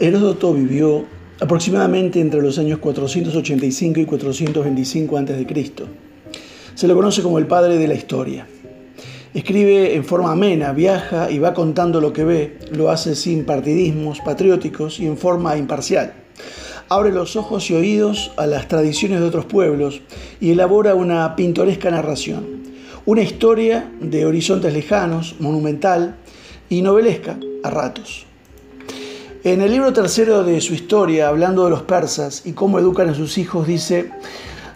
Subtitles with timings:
[0.00, 1.04] Heródoto vivió
[1.40, 5.72] aproximadamente entre los años 485 y 425 a.C.
[6.74, 8.46] Se lo conoce como el padre de la historia.
[9.34, 14.20] Escribe en forma amena, viaja y va contando lo que ve, lo hace sin partidismos
[14.20, 16.14] patrióticos y en forma imparcial.
[16.88, 20.02] Abre los ojos y oídos a las tradiciones de otros pueblos
[20.40, 22.64] y elabora una pintoresca narración,
[23.06, 26.16] una historia de horizontes lejanos, monumental
[26.68, 28.26] y novelesca a ratos.
[29.44, 33.14] En el libro tercero de su historia, hablando de los persas y cómo educan a
[33.14, 34.10] sus hijos, dice,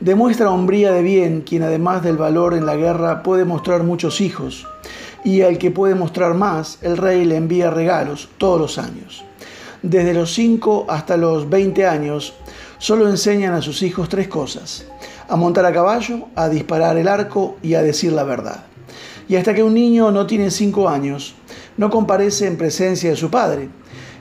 [0.00, 4.66] demuestra hombría de bien quien además del valor en la guerra puede mostrar muchos hijos,
[5.22, 9.22] y al que puede mostrar más, el rey le envía regalos todos los años.
[9.82, 12.34] Desde los 5 hasta los 20 años,
[12.78, 14.84] solo enseñan a sus hijos tres cosas,
[15.28, 18.64] a montar a caballo, a disparar el arco y a decir la verdad.
[19.28, 21.36] Y hasta que un niño no tiene 5 años,
[21.76, 23.68] no comparece en presencia de su padre,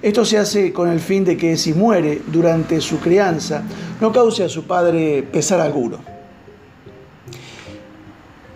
[0.02, 3.64] esto se hace con el fin de que si muere durante su crianza,
[4.00, 5.98] no cause a su padre pesar alguno.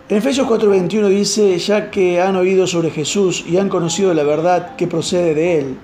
[0.08, 4.76] En Efesios 4:21 dice, ya que han oído sobre Jesús y han conocido la verdad
[4.76, 5.78] que procede de él.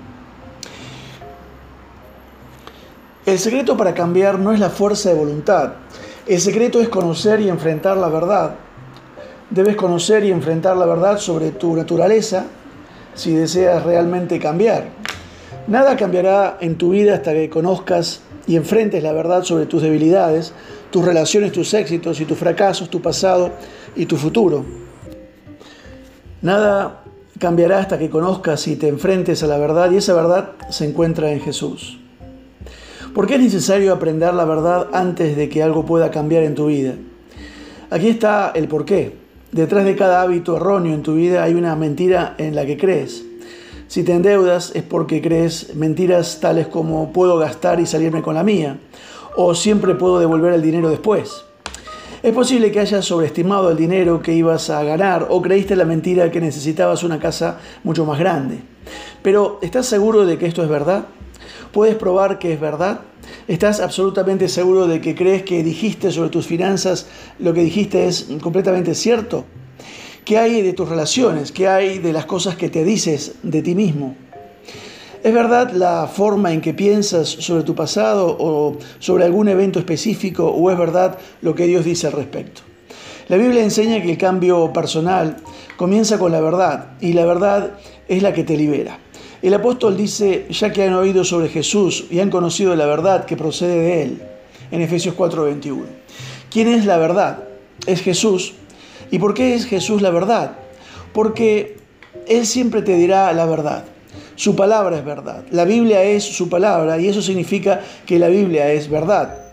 [3.25, 5.73] El secreto para cambiar no es la fuerza de voluntad,
[6.27, 8.55] el secreto es conocer y enfrentar la verdad.
[9.51, 12.47] Debes conocer y enfrentar la verdad sobre tu naturaleza
[13.17, 14.85] si deseas realmente cambiar.
[15.67, 20.53] Nada cambiará en tu vida hasta que conozcas y enfrentes la verdad sobre tus debilidades,
[20.91, 23.51] tus relaciones, tus éxitos y tus fracasos, tu pasado
[23.97, 24.65] y tu futuro.
[26.43, 27.03] Nada
[27.41, 31.33] cambiará hasta que conozcas y te enfrentes a la verdad y esa verdad se encuentra
[31.33, 31.99] en Jesús.
[33.15, 36.67] ¿Por qué es necesario aprender la verdad antes de que algo pueda cambiar en tu
[36.67, 36.95] vida?
[37.91, 39.26] Aquí está el porqué.
[39.57, 43.25] Detrás de cada hábito erróneo en tu vida hay una mentira en la que crees.
[43.89, 48.45] Si te endeudas es porque crees mentiras tales como puedo gastar y salirme con la
[48.45, 48.77] mía,
[49.35, 51.43] o siempre puedo devolver el dinero después.
[52.23, 56.31] Es posible que hayas sobreestimado el dinero que ibas a ganar o creíste la mentira
[56.31, 58.59] que necesitabas una casa mucho más grande.
[59.23, 61.07] Pero ¿estás seguro de que esto es verdad?
[61.73, 63.01] ¿Puedes probar que es verdad?
[63.49, 67.07] ¿Estás absolutamente seguro de que crees que dijiste sobre tus finanzas
[67.39, 69.45] lo que dijiste es completamente cierto?
[70.25, 71.53] ¿Qué hay de tus relaciones?
[71.53, 74.17] ¿Qué hay de las cosas que te dices de ti mismo?
[75.23, 80.47] ¿Es verdad la forma en que piensas sobre tu pasado o sobre algún evento específico
[80.47, 82.63] o es verdad lo que Dios dice al respecto?
[83.29, 85.39] La Biblia enseña que el cambio personal
[85.77, 87.73] comienza con la verdad y la verdad
[88.07, 89.01] es la que te libera.
[89.47, 93.37] El apóstol dice, ya que han oído sobre Jesús y han conocido la verdad que
[93.37, 94.23] procede de él,
[94.73, 95.85] en Efesios 4:21.
[96.51, 97.45] ¿Quién es la verdad?
[97.87, 98.55] Es Jesús
[99.09, 100.57] ¿Y por qué es Jesús la verdad?
[101.13, 101.77] Porque
[102.27, 103.85] Él siempre te dirá la verdad.
[104.35, 105.45] Su palabra es verdad.
[105.53, 109.45] La Biblia es su palabra y eso significa que la Biblia es verdad.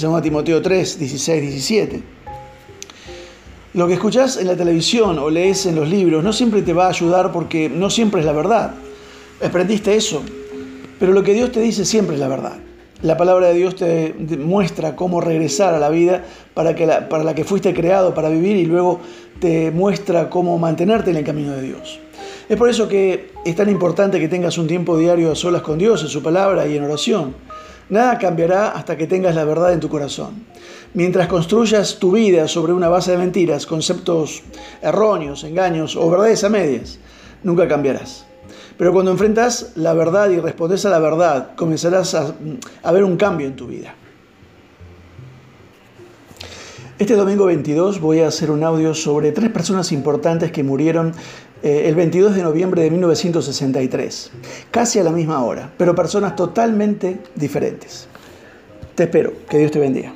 [0.00, 2.02] 2 Timoteo 3, 16, 17.
[3.74, 6.86] Lo que escuchas en la televisión o lees en los libros no siempre te va
[6.86, 8.85] a ayudar porque no siempre es la verdad.
[9.44, 10.22] Aprendiste eso.
[10.98, 12.56] Pero lo que Dios te dice siempre es la verdad.
[13.02, 16.24] La palabra de Dios te muestra cómo regresar a la vida
[16.54, 19.00] para, que la, para la que fuiste creado para vivir y luego
[19.38, 22.00] te muestra cómo mantenerte en el camino de Dios.
[22.48, 25.78] Es por eso que es tan importante que tengas un tiempo diario a solas con
[25.78, 27.34] Dios, en su palabra y en oración.
[27.90, 30.46] Nada cambiará hasta que tengas la verdad en tu corazón.
[30.94, 34.42] Mientras construyas tu vida sobre una base de mentiras, conceptos
[34.80, 36.98] erróneos, engaños o verdades a medias,
[37.42, 38.26] nunca cambiarás.
[38.78, 43.46] Pero cuando enfrentas la verdad y respondes a la verdad, comenzarás a, ver un cambio
[43.46, 43.94] en tu vida.
[46.98, 51.12] Este domingo 22 voy a hacer un audio sobre tres personas importantes que murieron
[51.62, 54.30] eh, el 22 de noviembre de 1963,
[54.70, 58.08] casi a la misma hora, pero personas totalmente diferentes.
[58.94, 60.14] Te espero, que Dios te bendiga.